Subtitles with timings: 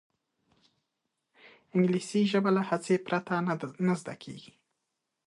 [1.75, 3.33] انګلیسي ژبه له هڅې پرته
[3.87, 4.53] نه زده کېږي